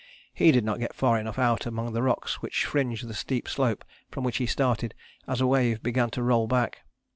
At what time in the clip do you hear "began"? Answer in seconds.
5.83-6.09